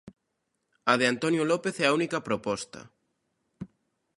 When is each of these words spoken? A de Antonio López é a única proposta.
A 0.91 0.93
de 0.99 1.05
Antonio 1.13 1.43
López 1.51 1.75
é 1.83 1.85
a 1.87 1.95
única 1.99 2.25
proposta. 2.27 2.81